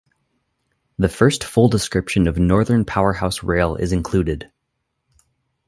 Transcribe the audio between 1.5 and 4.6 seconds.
description of Northern Powerhouse Rail is included.